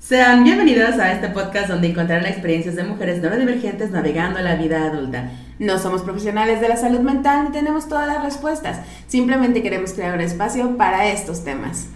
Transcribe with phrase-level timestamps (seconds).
[0.00, 5.30] Sean bienvenidos a este podcast donde encontrarán experiencias de mujeres neurodivergentes navegando la vida adulta.
[5.58, 8.80] No somos profesionales de la salud mental ni tenemos todas las respuestas.
[9.06, 11.88] Simplemente queremos crear un espacio para estos temas.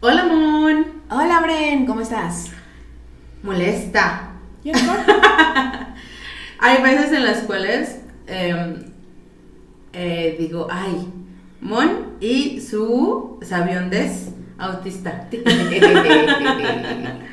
[0.00, 0.86] Hola, Mon.
[1.10, 2.46] Hola, Bren, ¿cómo estás?
[3.42, 4.30] Molesta.
[4.64, 4.72] ¿Y
[6.60, 8.84] Hay veces en las cuales em,
[9.92, 11.12] eh, digo, ay,
[11.60, 15.28] Mon y su sabiondez autista.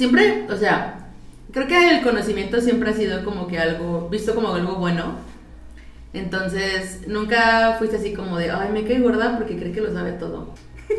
[0.00, 1.10] siempre, o sea,
[1.52, 5.16] creo que el conocimiento siempre ha sido como que algo, visto como algo bueno.
[6.14, 10.12] Entonces, nunca fuiste así como de, ay, me cae gorda porque cree que lo sabe
[10.12, 10.54] todo.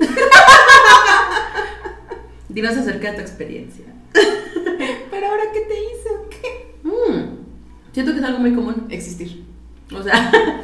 [2.50, 3.86] Dinos acerca de tu experiencia.
[4.14, 6.30] Pero ahora, ¿qué te hizo?
[6.30, 6.76] ¿Qué?
[6.84, 7.40] Mm,
[7.94, 8.86] siento que es algo muy común.
[8.92, 9.44] Existir.
[9.96, 10.32] O sea,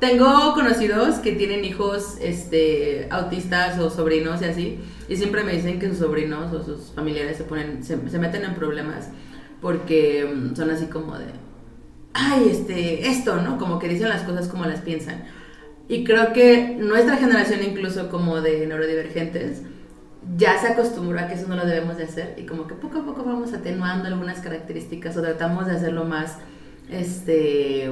[0.00, 5.78] tengo conocidos que tienen hijos este, autistas o sobrinos y así, y siempre me dicen
[5.78, 9.10] que sus sobrinos o sus familiares se, ponen, se, meten en problemas
[9.60, 11.26] porque mm, son así como de,
[12.14, 13.58] ay, este, esto, ¿no?
[13.58, 15.24] Como que dicen las cosas como las piensan.
[15.86, 19.62] Y creo que nuestra generación incluso como de neurodivergentes
[20.36, 22.98] ya se acostumbró a que eso no lo debemos de hacer y como que poco
[23.00, 26.38] a poco vamos atenuando algunas características o tratamos de hacerlo más,
[26.90, 27.90] este,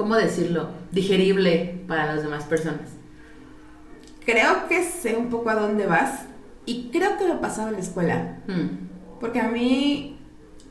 [0.00, 0.70] ¿cómo decirlo?
[0.92, 2.88] Digerible para las demás personas.
[4.24, 6.22] Creo que sé un poco a dónde vas
[6.64, 8.38] y creo que lo pasaba en la escuela.
[8.46, 9.20] Mm.
[9.20, 10.18] Porque a mí,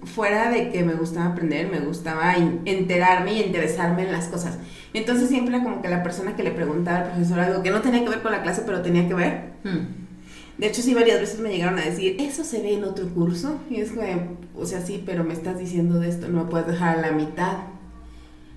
[0.03, 4.57] fuera de que me gustaba aprender, me gustaba enterarme y interesarme en las cosas.
[4.95, 8.03] Entonces siempre como que la persona que le preguntaba al profesor algo que no tenía
[8.03, 9.53] que ver con la clase, pero tenía que ver.
[9.63, 10.57] Mm.
[10.57, 13.59] De hecho, sí, varias veces me llegaron a decir, ¿eso se ve en otro curso?
[13.69, 14.21] Y es que,
[14.55, 17.11] o sea, sí, pero me estás diciendo de esto, no me puedes dejar a la
[17.11, 17.57] mitad.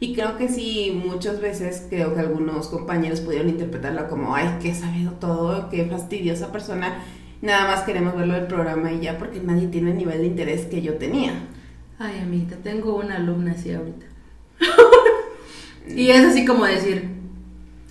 [0.02, 4.70] Y creo que sí, muchas veces creo que algunos compañeros pudieron interpretarlo como, ay, que
[4.70, 7.04] he sabido todo, qué fastidiosa persona.
[7.40, 10.66] Nada más queremos verlo del programa y ya, porque nadie tiene el nivel de interés
[10.66, 11.34] que yo tenía.
[12.00, 14.04] Ay, amiguita, tengo una alumna así ahorita.
[15.88, 17.08] y es así como decir,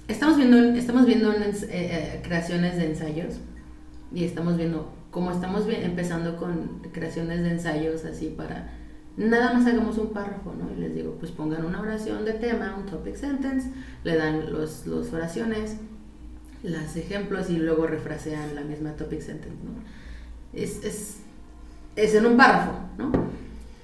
[0.09, 3.35] estamos viendo, estamos viendo eh, eh, creaciones de ensayos
[4.13, 8.81] y estamos viendo, como estamos empezando con creaciones de ensayos así para,
[9.17, 10.69] nada más hagamos un párrafo, ¿no?
[10.75, 13.69] Y les digo, pues pongan una oración de tema, un topic sentence,
[14.03, 15.77] le dan los, los oraciones,
[16.63, 19.71] los ejemplos y luego refrasean la misma topic sentence, ¿no?
[20.53, 21.17] Es, es,
[21.95, 23.11] es en un párrafo, ¿no?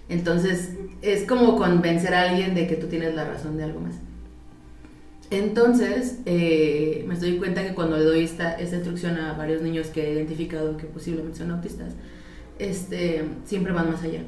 [0.09, 3.95] Entonces, es como convencer a alguien de que tú tienes la razón de algo más.
[5.29, 9.87] Entonces, eh, me doy cuenta que cuando le doy esta, esta instrucción a varios niños
[9.87, 11.93] que he identificado que posiblemente son autistas,
[12.59, 14.21] este, siempre van más allá.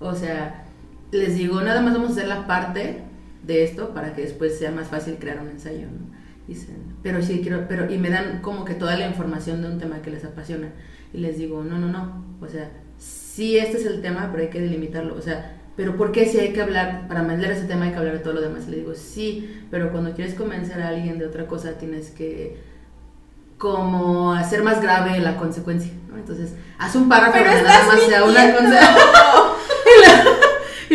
[0.00, 0.64] O sea,
[1.12, 3.02] les digo, nada más vamos a hacer la parte
[3.42, 6.18] de esto para que después sea más fácil crear un ensayo, ¿no?
[6.48, 9.78] Dicen, pero sí quiero, pero, y me dan como que toda la información de un
[9.78, 10.72] tema que les apasiona.
[11.12, 14.50] Y les digo, no, no, no, o sea, sí este es el tema, pero hay
[14.50, 17.86] que delimitarlo, o sea, pero ¿por qué si hay que hablar, para mandar ese tema
[17.86, 18.64] hay que hablar de todo lo demás?
[18.66, 22.58] Y le digo, sí, pero cuando quieres convencer a alguien de otra cosa tienes que
[23.56, 26.16] como hacer más grave la consecuencia, ¿no?
[26.16, 28.80] Entonces, haz un párrafo Pero donde nada más sea una consecuencia.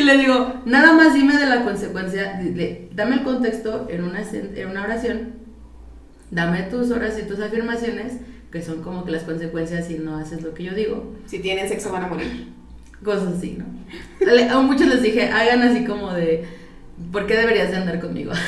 [0.05, 4.03] y, le, y digo, nada más dime de la consecuencia, dile, dame el contexto en
[4.03, 5.33] una, en una oración,
[6.31, 8.13] dame tus horas y tus afirmaciones,
[8.51, 11.13] que son como que las consecuencias si no haces lo que yo digo.
[11.25, 12.47] Si tienen sexo van a morir.
[13.03, 13.65] Cosas así, ¿no?
[14.57, 16.45] A muchos les dije, hagan así como de,
[17.11, 18.31] ¿por qué deberías de andar conmigo?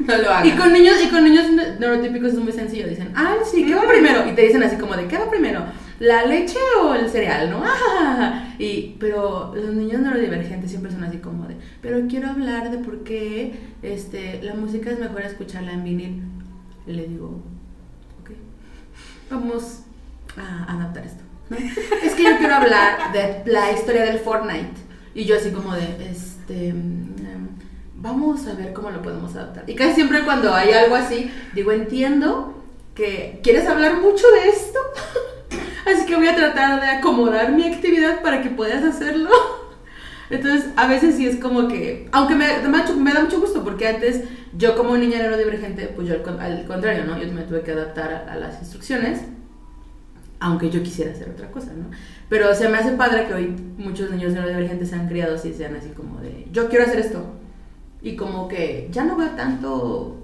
[0.00, 0.56] No lo Y hagan.
[0.58, 3.86] con niños, y con niños ne- neurotípicos es muy sencillo, dicen, ay, sí, ¿qué va
[3.86, 4.28] primero?
[4.28, 5.64] Y te dicen así como de, ¿qué va primero?
[6.02, 7.62] ¿La leche o el cereal, no?
[8.58, 13.04] Y, pero los niños neurodivergentes siempre son así como de, pero quiero hablar de por
[13.04, 16.22] qué este, la música es mejor escucharla en vinil.
[16.86, 17.40] Le digo,
[18.20, 18.30] ok,
[19.30, 19.82] vamos
[20.36, 21.22] a adaptar esto.
[22.04, 24.74] Es que yo quiero hablar de la historia del Fortnite.
[25.14, 27.12] Y yo así como de, este, mm,
[27.94, 29.70] vamos a ver cómo lo podemos adaptar.
[29.70, 32.60] Y casi siempre cuando hay algo así, digo, entiendo
[32.94, 34.78] que quieres hablar mucho de esto.
[36.16, 39.30] Voy a tratar de acomodar mi actividad para que puedas hacerlo.
[40.30, 44.24] Entonces, a veces sí es como que, aunque me, da mucho- gusto, porque antes
[44.56, 47.20] yo como niña neurodivergente, pues yo al, con- al contrario, ¿no?
[47.20, 49.20] Yo me tuve que adaptar a, las instrucciones,
[50.40, 51.90] aunque yo quisiera hacer otra cosa, ¿no?
[52.28, 55.90] Pero se me hace padre que hoy muchos niños neurodivergentes sean criados y sean así
[55.90, 57.24] como de, yo quiero hacer esto.
[58.00, 60.16] Y como que ya no veo tanto,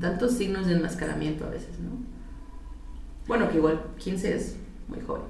[0.00, 1.90] tantos signos de enmascaramiento a veces, ¿no?
[3.26, 4.56] Bueno, que igual 15 es
[4.88, 5.22] muy joven.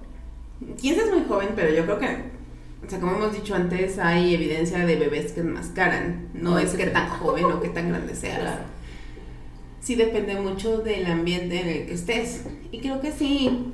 [0.81, 2.07] 15 es muy joven, pero yo creo que,
[2.87, 6.29] o sea, como hemos dicho antes, hay evidencia de bebés que enmascaran.
[6.35, 8.41] No es que tan joven o que tan grande seas.
[8.41, 8.63] Claro.
[9.81, 12.45] Sí depende mucho del ambiente en el que estés.
[12.73, 13.73] Y creo que sí,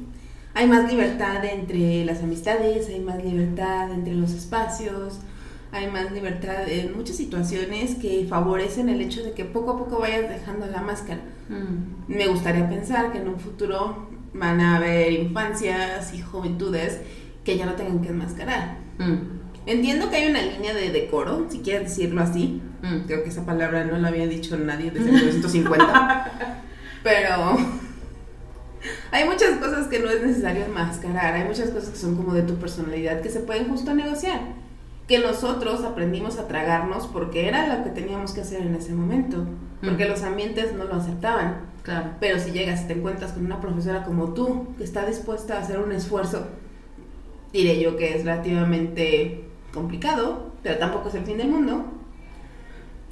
[0.55, 5.19] hay más libertad entre las amistades, hay más libertad entre los espacios,
[5.73, 9.99] hay más libertad en muchas situaciones que favorecen el hecho de que poco a poco
[9.99, 11.21] vayas dejando la máscara.
[11.49, 12.13] Mm.
[12.13, 17.01] Me gustaría pensar que en un futuro van a haber infancias y juventudes
[17.45, 18.79] que ya no tengan que enmascarar.
[18.99, 19.43] Mm.
[19.67, 22.61] Entiendo que hay una línea de decoro, si quieres decirlo así.
[22.83, 23.07] Mm.
[23.07, 26.33] Creo que esa palabra no la había dicho nadie desde 1950.
[27.03, 27.57] Pero
[29.13, 31.35] hay muchas cosas que no es necesario enmascarar.
[31.35, 34.41] Hay muchas cosas que son como de tu personalidad que se pueden justo negociar.
[35.09, 39.47] Que nosotros aprendimos a tragarnos porque era lo que teníamos que hacer en ese momento.
[39.83, 40.09] Porque Mm.
[40.09, 41.73] los ambientes no lo aceptaban.
[41.85, 42.11] Claro.
[42.19, 45.61] Pero si llegas y te encuentras con una profesora como tú, que está dispuesta a
[45.61, 46.47] hacer un esfuerzo,
[47.53, 51.85] diré yo que es relativamente complicado, pero tampoco es el fin del mundo,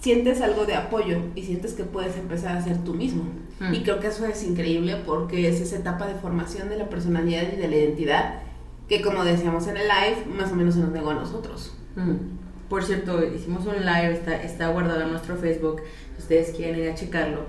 [0.00, 3.24] sientes algo de apoyo y sientes que puedes empezar a ser tú mismo.
[3.60, 3.74] Mm.
[3.74, 7.44] Y creo que eso es increíble porque es esa etapa de formación de la personalidad
[7.52, 8.40] y de la identidad
[8.88, 11.74] que como decíamos en el live, más o menos se nos negó a nosotros.
[11.94, 12.68] Mm.
[12.68, 15.82] Por cierto, hicimos un live, está, está guardado en nuestro Facebook,
[16.16, 17.46] si ustedes quieren ir a checarlo,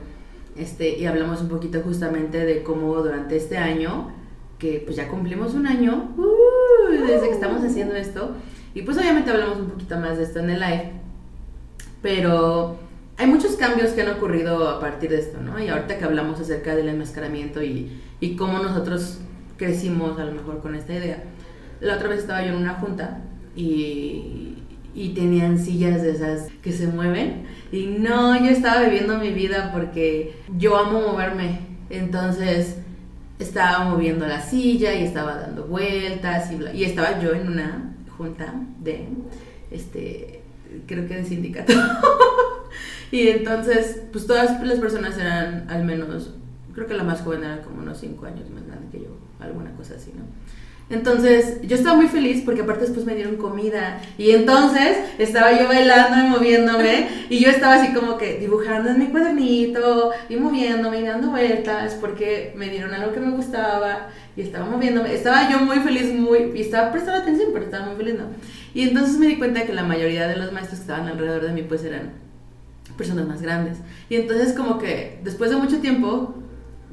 [0.55, 4.11] este, y hablamos un poquito justamente de cómo durante este año,
[4.59, 8.35] que pues ya cumplimos un año, uh, desde que estamos haciendo esto,
[8.73, 10.91] y pues obviamente hablamos un poquito más de esto en el live,
[12.01, 12.77] pero
[13.17, 15.61] hay muchos cambios que han ocurrido a partir de esto, ¿no?
[15.61, 19.19] Y ahorita que hablamos acerca del enmascaramiento y, y cómo nosotros
[19.57, 21.23] crecimos a lo mejor con esta idea.
[21.79, 23.21] La otra vez estaba yo en una junta
[23.55, 24.52] y,
[24.95, 29.71] y tenían sillas de esas que se mueven y no, yo estaba viviendo mi vida
[29.73, 32.77] porque yo amo moverme, entonces
[33.39, 39.07] estaba moviendo la silla y estaba dando vueltas y, estaba yo en una junta de,
[39.71, 40.41] este,
[40.85, 41.73] creo que de sindicato.
[43.11, 46.29] y entonces, pues todas las personas eran al menos,
[46.75, 49.71] creo que la más joven era como unos 5 años más grande que yo, alguna
[49.71, 50.25] cosa así, ¿no?
[50.93, 55.67] Entonces, yo estaba muy feliz porque aparte después me dieron comida y entonces estaba yo
[55.67, 60.99] bailando y moviéndome y yo estaba así como que dibujando en mi cuadernito y moviéndome
[60.99, 65.13] y dando vueltas porque me dieron algo que me gustaba y estaba moviéndome.
[65.13, 68.25] Estaba yo muy feliz, muy y estaba prestando atención, pero estaba muy feliz, ¿no?
[68.75, 71.53] Y entonces me di cuenta que la mayoría de los maestros que estaban alrededor de
[71.53, 72.11] mí pues eran
[72.97, 73.79] personas más grandes.
[74.09, 76.35] Y entonces como que después de mucho tiempo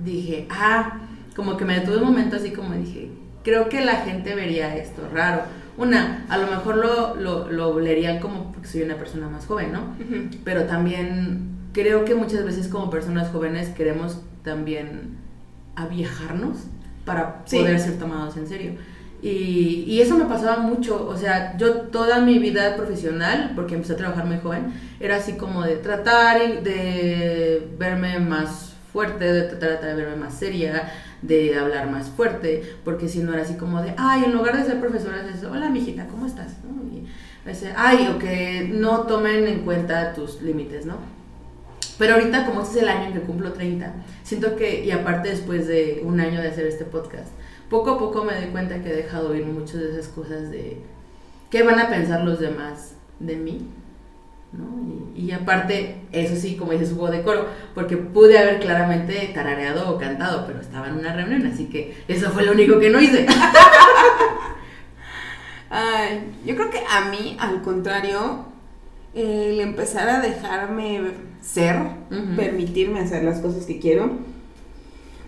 [0.02, 1.00] dije, ah,
[1.36, 3.10] como que me detuve un momento así como dije,
[3.42, 5.42] creo que la gente vería esto raro.
[5.76, 9.72] Una, a lo mejor lo, lo, lo leerían como porque soy una persona más joven,
[9.72, 9.94] ¿no?
[10.44, 15.16] Pero también creo que muchas veces como personas jóvenes queremos también
[15.76, 16.58] aviejarnos
[17.04, 17.58] para Sí.
[17.58, 18.72] poder ser tomados en serio.
[19.22, 23.92] Y, y eso me pasaba mucho, o sea, yo toda mi vida profesional, porque empecé
[23.92, 29.94] a trabajar muy joven, era así como de tratar de verme más fuerte, de tratar
[29.94, 30.90] de verme más seria,
[31.22, 34.64] de hablar más fuerte, porque si no era así como de, ay, en lugar de
[34.64, 36.56] ser profesora es hola mijita, ¿cómo estás?
[36.64, 36.82] ¿no?
[36.94, 37.06] Y
[37.48, 40.96] ese, ay, o que no tomen en cuenta tus límites, ¿no?
[41.98, 45.28] Pero ahorita, como este es el año en que cumplo 30, siento que, y aparte
[45.28, 47.28] después de un año de hacer este podcast,
[47.68, 50.78] poco a poco me doy cuenta que he dejado ir muchas de esas cosas de
[51.50, 53.68] qué van a pensar los demás de mí,
[54.52, 55.12] ¿no?
[55.14, 59.98] Y, y aparte, eso sí, como dices, hubo decoro, porque pude haber claramente tarareado o
[59.98, 63.26] cantado, pero estaba en una reunión, así que eso fue lo único que no hice.
[65.70, 68.46] Ay, yo creo que a mí, al contrario,
[69.14, 71.76] el empezar a dejarme ser,
[72.36, 74.18] permitirme hacer las cosas que quiero,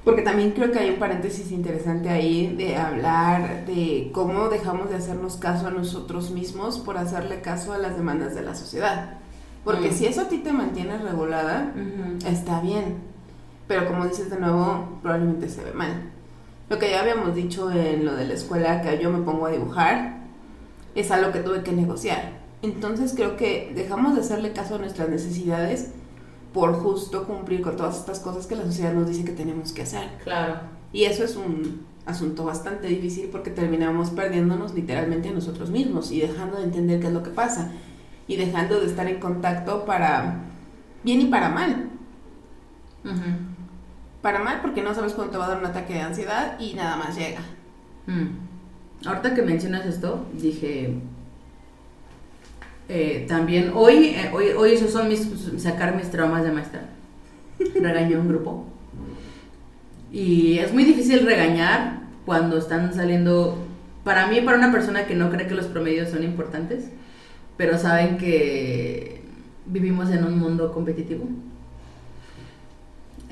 [0.05, 4.97] porque también creo que hay un paréntesis interesante ahí de hablar de cómo dejamos de
[4.97, 9.19] hacernos caso a nosotros mismos por hacerle caso a las demandas de la sociedad.
[9.65, 9.93] Porque Mm.
[9.93, 12.27] si eso a ti te mantiene regulada, Ujú.
[12.29, 12.97] está bien.
[13.69, 16.11] Pero como dices de nuevo, probablemente se ve mal.
[16.69, 19.51] Lo que ya habíamos dicho en lo de la escuela, que yo me pongo a
[19.51, 20.17] dibujar,
[20.97, 22.33] es algo que tuve que negociar.
[22.63, 25.93] Entonces creo que dejamos de hacerle caso a nuestras necesidades
[26.53, 29.83] por justo cumplir con todas estas cosas que la sociedad nos dice que tenemos que
[29.83, 30.09] hacer.
[30.23, 30.61] Claro.
[30.93, 36.21] Y eso es un asunto bastante difícil porque terminamos perdiéndonos literalmente a nosotros mismos y
[36.21, 37.73] dejando de entender qué es lo que pasa
[38.27, 40.41] y dejando de estar en contacto para
[41.05, 41.91] bien y para mal.
[44.21, 46.75] Para mal porque no sabes cuándo te va a dar un ataque de ansiedad y
[46.75, 47.41] nada más llega.
[48.07, 49.07] Mm.
[49.07, 51.01] Ahorita que mencionas esto, dije.
[52.89, 55.29] Eh, también, hoy, eh, hoy, hoy esos son mis.
[55.59, 56.89] sacar mis traumas de maestra.
[57.75, 58.67] Regañé a un grupo.
[60.12, 63.59] Y es muy difícil regañar cuando están saliendo.
[64.05, 66.91] Para mí, para una persona que no cree que los promedios son importantes,
[67.57, 69.23] pero saben que
[69.67, 71.29] vivimos en un mundo competitivo.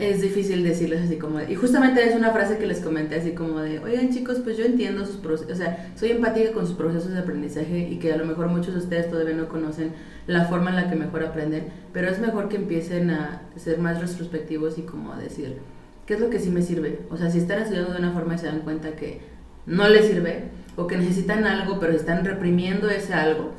[0.00, 3.60] Es difícil decirles así como y justamente es una frase que les comenté así como
[3.60, 7.12] de, oigan chicos, pues yo entiendo sus procesos, o sea, soy empática con sus procesos
[7.12, 9.92] de aprendizaje y que a lo mejor muchos de ustedes todavía no conocen
[10.26, 14.00] la forma en la que mejor aprenden, pero es mejor que empiecen a ser más
[14.00, 15.58] retrospectivos y como a decir,
[16.06, 17.00] ¿qué es lo que sí me sirve?
[17.10, 19.20] O sea, si están estudiando de una forma y se dan cuenta que
[19.66, 20.44] no les sirve
[20.76, 23.52] o que necesitan algo, pero están reprimiendo ese algo,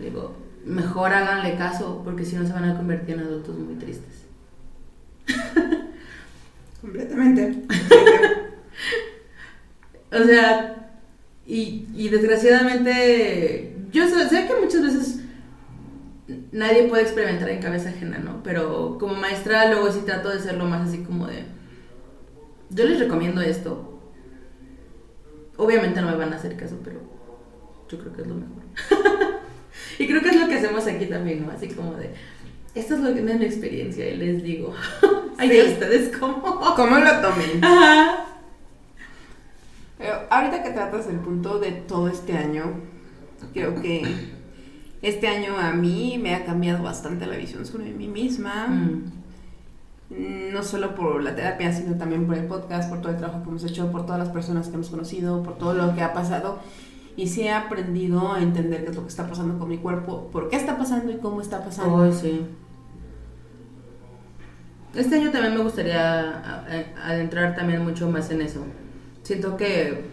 [0.00, 0.34] digo,
[0.64, 4.24] mejor háganle caso porque si no se van a convertir en adultos muy tristes.
[6.84, 7.62] Completamente.
[10.12, 10.90] o sea,
[11.46, 15.20] y, y, desgraciadamente, yo sé, que muchas veces
[16.52, 18.42] nadie puede experimentar en cabeza ajena, ¿no?
[18.42, 21.44] Pero como maestra luego sí trato de ser lo más así como de,
[22.68, 23.98] yo les recomiendo esto.
[25.56, 27.00] Obviamente no me van a hacer caso, pero
[27.88, 28.62] yo creo que es lo mejor.
[29.98, 31.52] y creo que es lo que hacemos aquí también, ¿no?
[31.52, 32.12] Así como de,
[32.74, 34.74] esto es lo que me da mi experiencia y les digo,
[35.38, 36.42] ay, ustedes cómo.
[36.74, 37.62] ¿Cómo lo tomen?
[37.64, 38.26] Ajá.
[39.98, 42.64] Pero ahorita que tratas el punto de todo este año,
[43.52, 44.02] creo que
[45.02, 48.66] este año a mí me ha cambiado bastante la visión sobre mí misma.
[48.66, 49.12] Mm.
[50.52, 53.48] No solo por la terapia, sino también por el podcast, por todo el trabajo que
[53.48, 56.58] hemos hecho, por todas las personas que hemos conocido, por todo lo que ha pasado.
[57.16, 60.28] Y sí he aprendido a entender qué es lo que está pasando con mi cuerpo,
[60.32, 61.94] por qué está pasando y cómo está pasando.
[61.94, 62.44] Oh, sí.
[64.94, 66.64] Este año también me gustaría
[67.02, 68.64] adentrar también mucho más en eso.
[69.24, 70.04] Siento que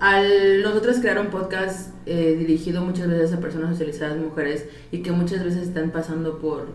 [0.00, 5.12] al nosotros crear un podcast eh, dirigido muchas veces a personas socializadas, mujeres, y que
[5.12, 6.66] muchas veces están pasando por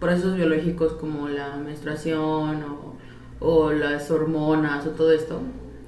[0.00, 2.96] procesos biológicos como la menstruación o,
[3.40, 5.40] o las hormonas o todo esto,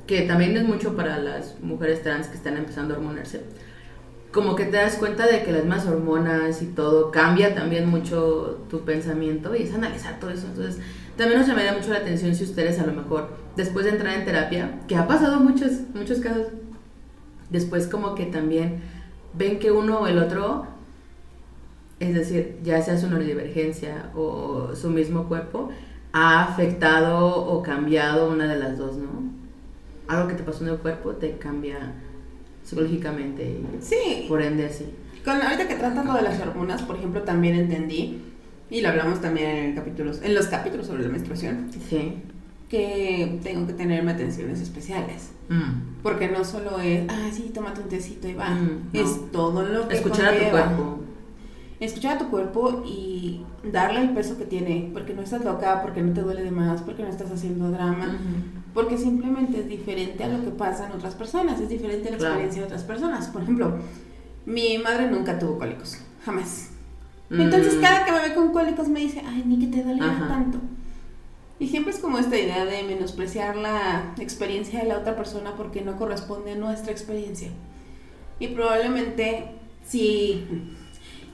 [0.06, 3.42] que también es mucho para las mujeres trans que están empezando a hormonarse
[4.38, 8.64] como que te das cuenta de que las más hormonas y todo cambia también mucho
[8.70, 10.46] tu pensamiento y es analizar todo eso.
[10.46, 10.78] Entonces,
[11.16, 14.24] también nos llamaría mucho la atención si ustedes a lo mejor, después de entrar en
[14.24, 16.46] terapia, que ha pasado muchos, muchos casos,
[17.50, 18.80] después como que también
[19.34, 20.68] ven que uno o el otro,
[21.98, 25.70] es decir, ya sea su neurodivergencia o su mismo cuerpo,
[26.12, 29.32] ha afectado o cambiado una de las dos, ¿no?
[30.06, 31.94] Algo que te pasó en el cuerpo te cambia
[32.68, 33.60] psicológicamente.
[33.80, 34.26] sí.
[34.28, 34.84] Por ende, sí.
[35.24, 38.22] Con, ahorita que tratan lo de las hormonas, por ejemplo, también entendí,
[38.70, 42.22] y lo hablamos también en, capítulos, en los capítulos sobre la menstruación, sí.
[42.68, 45.30] que tengo que tenerme atenciones especiales.
[45.48, 46.02] Mm.
[46.02, 48.50] Porque no solo es, ah, sí, tómate un tecito y va.
[48.50, 50.98] Mm, es todo lo que Escuchar a tu cuerpo.
[51.80, 56.02] Escuchar a tu cuerpo y darle el peso que tiene, porque no estás loca, porque
[56.02, 58.18] no te duele de más, porque no estás haciendo drama
[58.78, 62.16] porque simplemente es diferente a lo que pasa en otras personas, es diferente a la
[62.16, 63.26] experiencia de otras personas.
[63.26, 63.76] Por ejemplo,
[64.46, 66.68] mi madre nunca tuvo cólicos, jamás.
[67.28, 67.80] Entonces mm.
[67.80, 70.60] cada que me ve con cólicos me dice, ay, ni que te dolía tanto.
[71.58, 75.80] Y siempre es como esta idea de menospreciar la experiencia de la otra persona porque
[75.80, 77.48] no corresponde a nuestra experiencia.
[78.38, 80.46] Y probablemente si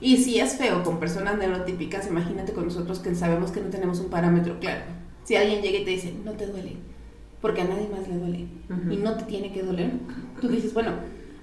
[0.01, 3.99] y si es feo con personas neurotípicas, imagínate con nosotros que sabemos que no tenemos
[3.99, 4.81] un parámetro claro.
[5.25, 6.77] Si alguien llega y te dice, no te duele,
[7.45, 8.47] porque a nadie más le duele
[8.89, 9.91] y no te tiene que doler,
[10.41, 10.93] tú dices, bueno,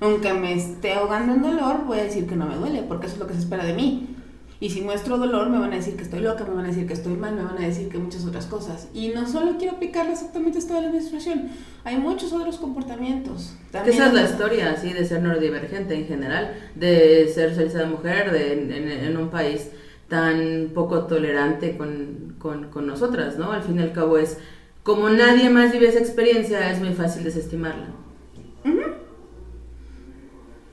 [0.01, 3.15] aunque me esté ahogando en dolor, voy a decir que no me duele, porque eso
[3.15, 4.09] es lo que se espera de mí.
[4.59, 6.89] Y si muestro dolor, me van a decir que estoy loca, me van a decir
[6.89, 8.89] que estoy mal, me van a decir que muchas otras cosas.
[8.93, 11.51] Y no solo quiero aplicarle exactamente esto de la menstruación,
[11.85, 13.55] hay muchos otros comportamientos.
[13.71, 18.33] También Esa es la historia, así, de ser neurodivergente en general, de ser socializada mujer
[18.33, 19.71] de, en, un país
[20.09, 23.53] tan poco tolerante con, con, con nosotras, ¿no?
[23.53, 24.39] Al fin y al cabo es
[24.83, 27.89] como nadie más vive esa experiencia, es muy fácil desestimarla.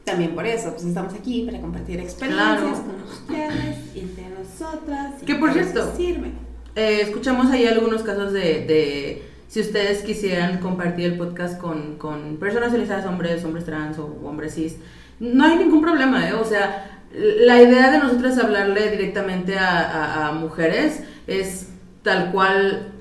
[0.03, 5.21] También por eso, pues estamos aquí para compartir experiencias con ustedes y entre nosotras.
[5.23, 6.31] que por cierto, sirve.
[6.75, 12.37] Eh, escuchamos ahí algunos casos de, de, si ustedes quisieran compartir el podcast con, con
[12.37, 14.77] personas realizadas, hombres, hombres trans o hombres cis,
[15.19, 16.33] no hay ningún problema, ¿eh?
[16.33, 21.67] O sea, la idea de nosotros hablarle directamente a, a mujeres es
[22.01, 22.93] tal cual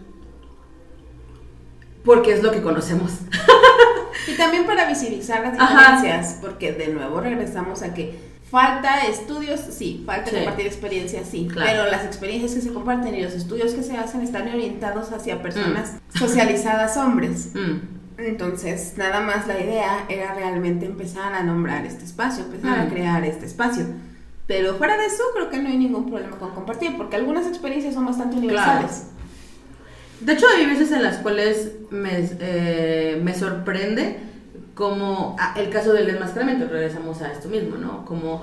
[2.04, 3.12] porque es lo que conocemos.
[4.26, 10.02] y también para visibilizar las diferencias, porque de nuevo regresamos a que falta estudios, sí,
[10.06, 13.96] falta compartir experiencias, sí, pero las experiencias que se comparten y los estudios que se
[13.96, 16.18] hacen están orientados hacia personas mm.
[16.18, 17.50] socializadas hombres.
[17.58, 17.98] Mm.
[18.18, 22.88] Entonces, nada más la idea era realmente empezar a nombrar este espacio, empezar a mm.
[22.90, 23.86] crear este espacio.
[24.48, 27.94] Pero fuera de eso, creo que no hay ningún problema con compartir, porque algunas experiencias
[27.94, 29.04] son bastante universales.
[30.20, 34.18] De hecho, hay veces en las cuales me, eh, me sorprende
[34.74, 38.04] como ah, el caso del desmascaramiento, regresamos a esto mismo, ¿no?
[38.04, 38.42] Como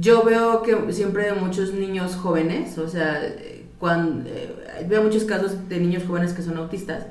[0.00, 3.20] yo veo que siempre muchos niños jóvenes, o sea,
[3.78, 4.54] cuando eh,
[4.88, 7.06] veo muchos casos de niños jóvenes que son autistas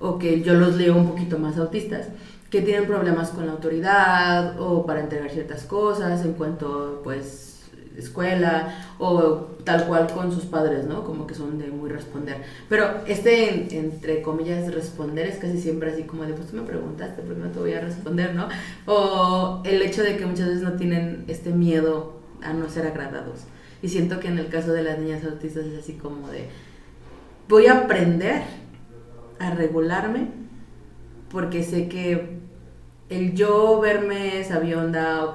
[0.00, 2.08] o que yo los leo un poquito más autistas
[2.48, 7.59] que tienen problemas con la autoridad o para entregar ciertas cosas en cuanto pues
[7.96, 11.04] escuela o tal cual con sus padres, ¿no?
[11.04, 12.38] Como que son de muy responder.
[12.68, 17.22] Pero este, entre comillas, responder es casi siempre así como de, pues tú me preguntaste,
[17.22, 18.48] ¿por qué no te voy a responder, no?
[18.86, 23.44] O el hecho de que muchas veces no tienen este miedo a no ser agradados.
[23.82, 26.48] Y siento que en el caso de las niñas autistas es así como de,
[27.48, 28.42] voy a aprender
[29.38, 30.28] a regularme
[31.30, 32.38] porque sé que
[33.08, 35.34] el yo verme sabionda o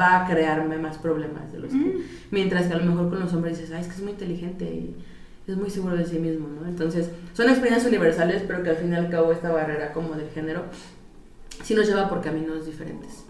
[0.00, 1.98] va, a crearme más problemas de los que,
[2.30, 4.64] mientras que a lo mejor con los hombres dices, ay, es que es muy inteligente
[4.64, 4.96] y
[5.46, 6.68] es muy seguro de sí mismo, ¿no?
[6.68, 10.30] Entonces, son experiencias universales, pero que al fin y al cabo esta barrera como del
[10.30, 10.64] género
[11.62, 13.24] sí nos lleva por caminos diferentes.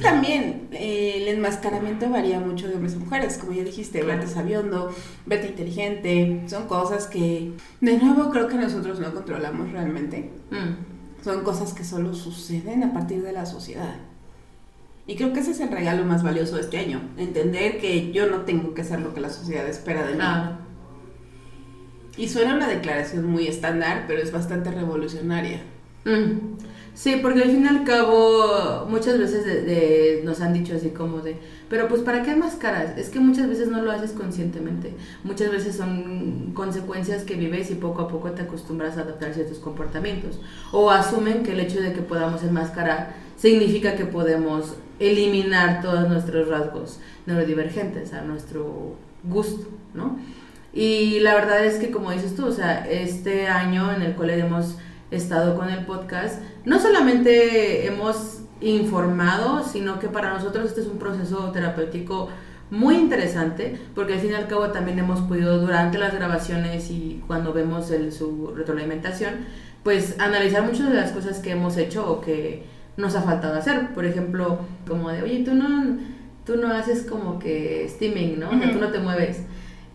[0.00, 4.90] También eh, el enmascaramiento varía mucho de hombres a mujeres, como ya dijiste, verte sabiondo,
[5.26, 10.30] verte inteligente, son cosas que de nuevo creo que nosotros no controlamos realmente.
[10.50, 11.22] Mm.
[11.22, 13.96] Son cosas que solo suceden a partir de la sociedad.
[15.06, 18.28] Y creo que ese es el regalo más valioso de este año, entender que yo
[18.28, 20.22] no tengo que hacer lo que la sociedad espera de mí.
[22.16, 25.62] Y suena una declaración muy estándar, pero es bastante revolucionaria.
[26.04, 26.56] Mm.
[26.94, 31.36] Sí, porque al fin y al cabo muchas veces nos han dicho así como de,
[31.70, 32.98] pero pues ¿para qué máscaras?
[32.98, 34.92] Es que muchas veces no lo haces conscientemente.
[35.24, 39.58] Muchas veces son consecuencias que vives y poco a poco te acostumbras a adaptar ciertos
[39.58, 40.38] comportamientos.
[40.70, 46.48] O asumen que el hecho de que podamos enmascarar significa que podemos eliminar todos nuestros
[46.48, 50.18] rasgos neurodivergentes a nuestro gusto, ¿no?
[50.72, 54.30] Y la verdad es que como dices tú, o sea, este año en el cual
[54.30, 54.76] hemos
[55.10, 60.98] estado con el podcast, no solamente hemos informado, sino que para nosotros este es un
[60.98, 62.28] proceso terapéutico
[62.70, 67.22] muy interesante, porque al fin y al cabo también hemos podido durante las grabaciones y
[67.26, 69.44] cuando vemos el, su retroalimentación,
[69.82, 72.64] pues analizar muchas de las cosas que hemos hecho o que
[72.96, 73.88] nos ha faltado hacer.
[73.94, 75.98] Por ejemplo, como de, oye, tú no,
[76.44, 78.50] tú no haces como que steaming, ¿no?
[78.50, 79.42] O sea, tú no te mueves.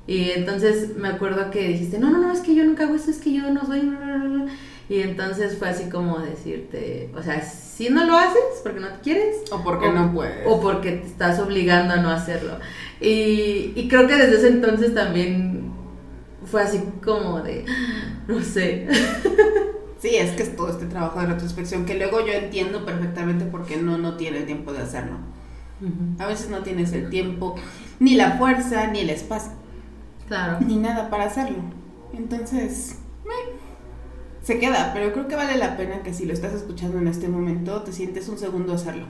[0.07, 3.11] Y entonces me acuerdo que dijiste, no, no, no, es que yo nunca hago esto,
[3.11, 3.93] es que yo no soy...
[4.89, 9.35] Y entonces fue así como decirte, o sea, si no lo haces porque no quieres.
[9.51, 10.47] O porque no puedes.
[10.47, 12.53] O porque te estás obligando a no hacerlo.
[13.01, 15.73] Y, y creo que desde ese entonces también
[16.45, 17.65] fue así como de,
[18.27, 18.87] no sé.
[19.99, 23.77] Sí, es que es todo este trabajo de retrospección que luego yo entiendo perfectamente porque
[23.77, 25.17] no, no tiene tiempo de hacerlo.
[26.17, 27.55] A veces no tienes el tiempo,
[27.99, 29.51] ni la fuerza, ni el espacio.
[30.27, 30.57] Claro.
[30.65, 31.57] Ni nada para hacerlo.
[32.13, 32.97] Entonces,
[34.41, 37.27] se queda, pero creo que vale la pena que si lo estás escuchando en este
[37.27, 39.05] momento, te sientes un segundo a hacerlo.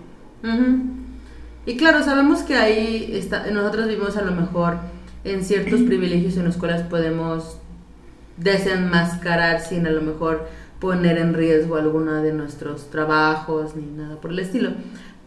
[1.65, 4.77] Y claro, sabemos que ahí está, nosotros vivimos a lo mejor
[5.23, 7.59] en ciertos privilegios en los cuales podemos
[8.37, 10.47] desenmascarar sin a lo mejor
[10.79, 14.71] poner en riesgo alguno de nuestros trabajos ni nada por el estilo.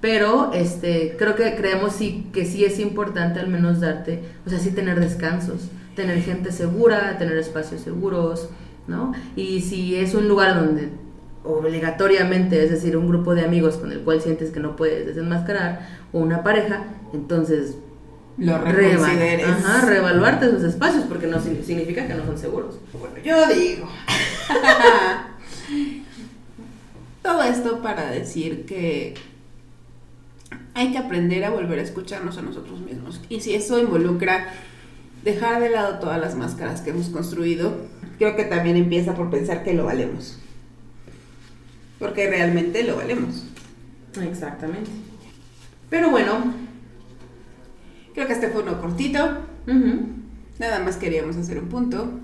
[0.01, 4.59] Pero este, creo que creemos sí, que sí es importante al menos darte, o sea,
[4.59, 8.49] sí tener descansos, tener gente segura, tener espacios seguros,
[8.87, 9.13] ¿no?
[9.37, 10.89] Y si es un lugar donde
[11.45, 15.89] obligatoriamente, es decir, un grupo de amigos con el cual sientes que no puedes desenmascarar,
[16.13, 17.77] o una pareja, entonces
[18.39, 19.47] lo reconsideres.
[19.47, 22.79] ajá, reevaluarte esos espacios porque no significa que no son seguros.
[22.99, 23.87] Bueno, yo digo.
[27.41, 29.15] Todo esto para decir que
[30.75, 33.19] hay que aprender a volver a escucharnos a nosotros mismos.
[33.31, 34.53] Y si eso involucra
[35.25, 37.79] dejar de lado todas las máscaras que hemos construido,
[38.19, 40.39] creo que también empieza por pensar que lo valemos.
[41.99, 43.47] Porque realmente lo valemos.
[44.21, 44.91] Exactamente.
[45.89, 46.53] Pero bueno,
[48.13, 49.47] creo que este fue uno cortito.
[50.59, 52.21] Nada más queríamos hacer un punto.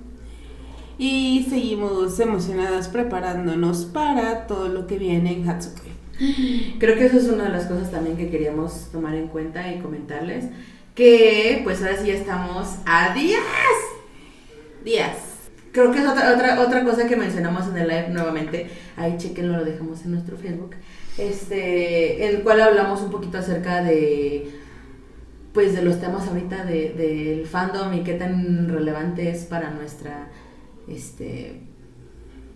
[0.98, 6.76] Y seguimos emocionadas preparándonos para todo lo que viene en Hatsuki.
[6.78, 9.80] Creo que eso es una de las cosas también que queríamos tomar en cuenta y
[9.80, 10.46] comentarles.
[10.94, 13.42] Que pues ahora sí estamos a días.
[14.85, 15.37] Días
[15.76, 18.70] Creo que es otra, otra, otra cosa que mencionamos en el live nuevamente.
[18.96, 20.74] Ahí chequenlo, lo dejamos en nuestro Facebook.
[21.18, 24.52] Este, en el cual hablamos un poquito acerca de
[25.52, 30.28] pues de los temas ahorita del de, fandom y qué tan relevante es para nuestra
[30.88, 31.61] este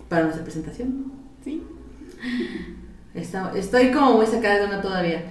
[0.09, 1.13] para nuestra presentación.
[1.45, 1.63] Sí.
[3.15, 5.25] estoy como muy sacada de una todavía.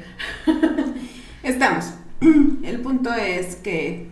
[1.43, 1.93] Estamos.
[2.21, 4.09] El punto es que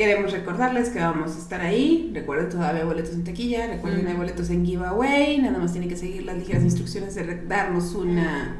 [0.00, 2.10] Queremos recordarles que vamos a estar ahí.
[2.14, 3.66] Recuerden, todavía hay boletos en taquilla.
[3.66, 5.36] Recuerden, hay boletos en giveaway.
[5.42, 8.56] Nada más tienen que seguir las ligeras instrucciones de darnos una.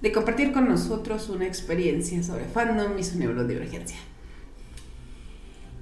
[0.00, 3.96] de compartir con nosotros una experiencia sobre fandom y su neurodivergencia.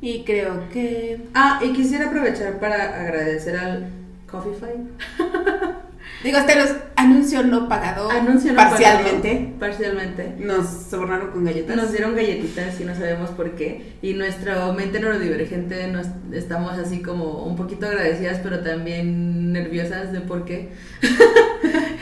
[0.00, 1.20] Y creo que...
[1.34, 3.88] Ah, y quisiera aprovechar para agradecer al
[4.30, 4.88] Coffeefy.
[6.22, 8.10] Digo, este los anuncio no pagado.
[8.10, 9.34] Anuncio no parcialmente.
[9.34, 10.34] pagado, parcialmente.
[10.38, 11.76] Nos sobornaron con galletas.
[11.76, 13.94] Nos dieron galletitas y no sabemos por qué.
[14.02, 20.20] Y nuestra mente neurodivergente nos estamos así como un poquito agradecidas, pero también nerviosas de
[20.20, 20.70] por qué.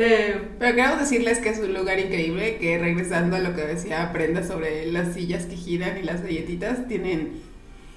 [0.00, 4.12] Eh, pero queremos decirles que es un lugar increíble, que regresando a lo que decía
[4.12, 7.40] Prenda sobre las sillas que giran y las galletitas, tienen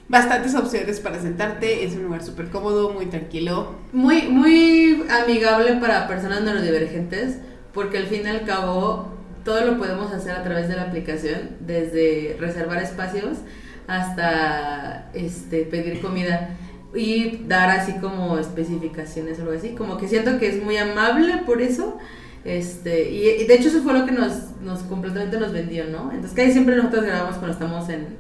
[0.08, 3.76] bastantes opciones para sentarte, es un lugar súper cómodo, muy tranquilo.
[3.94, 7.38] Muy, muy amigable para personas neurodivergentes,
[7.72, 9.14] porque al fin y al cabo
[9.46, 13.38] todo lo podemos hacer a través de la aplicación, desde reservar espacios
[13.86, 16.58] hasta este, pedir comida
[16.94, 21.38] y dar así como especificaciones o algo así, como que siento que es muy amable
[21.46, 21.98] por eso.
[22.44, 26.12] Este, y, de hecho eso fue lo que nos, nos completamente nos vendió, ¿no?
[26.12, 28.18] Entonces casi siempre nosotros grabamos cuando estamos en,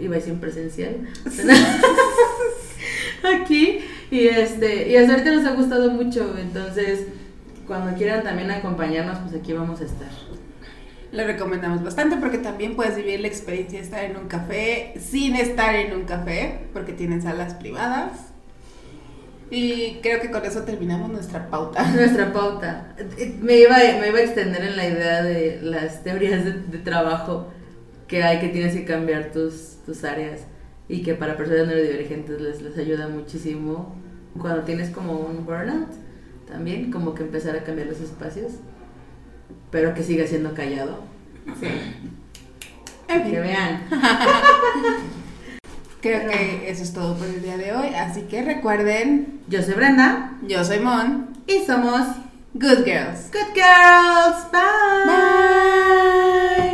[0.00, 0.96] iba a decir en presencial.
[3.42, 3.80] Aquí.
[4.10, 6.34] Y este, y hasta ahorita nos ha gustado mucho.
[6.38, 7.06] Entonces,
[7.66, 10.08] cuando quieran también acompañarnos, pues aquí vamos a estar.
[11.12, 15.34] Lo recomendamos bastante porque también puedes vivir la experiencia de estar en un café sin
[15.34, 18.12] estar en un café, porque tienen salas privadas.
[19.50, 21.84] Y creo que con eso terminamos nuestra pauta.
[21.94, 22.94] Nuestra pauta.
[23.40, 27.48] Me iba, me iba a extender en la idea de las teorías de, de trabajo
[28.06, 30.42] que hay que tienes que cambiar tus, tus áreas
[30.88, 33.94] y que para personas neurodivergentes les, les ayuda muchísimo
[34.36, 35.88] cuando tienes como un burnout
[36.48, 38.54] también, como que empezar a cambiar los espacios,
[39.70, 41.04] pero que siga siendo callado.
[41.60, 41.68] Sí.
[43.08, 43.88] Que vean.
[46.00, 49.74] Creo que eso es todo por el día de hoy, así que recuerden, yo soy
[49.74, 52.06] Brenda, yo soy Mon y somos
[52.54, 53.30] Good Girls.
[53.30, 54.50] Good Girls.
[54.50, 54.60] Bye.
[55.06, 56.69] Bye.